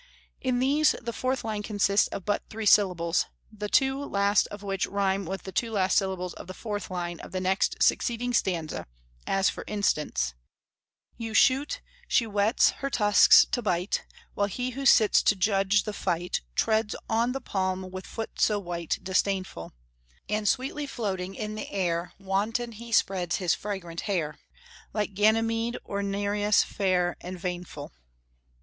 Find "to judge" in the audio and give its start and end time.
15.21-15.83